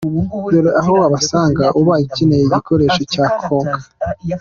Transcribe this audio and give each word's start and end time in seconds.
Dore 0.51 0.71
aho 0.79 0.91
wabasanga 1.01 1.65
ubaye 1.79 2.03
ukeneye 2.07 2.43
igikoresho 2.45 3.01
cya 3.13 3.25
Konka. 3.41 3.79